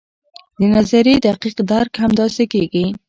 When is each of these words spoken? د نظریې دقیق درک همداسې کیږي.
د 0.59 0.61
نظریې 0.75 1.15
دقیق 1.25 1.57
درک 1.69 1.93
همداسې 2.03 2.43
کیږي. 2.53 2.85